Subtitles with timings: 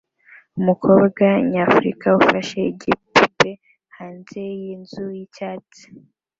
[0.59, 3.49] Umukobwa nyafrica ufashe igipupe
[3.97, 5.83] hanze yinzu yicyatsi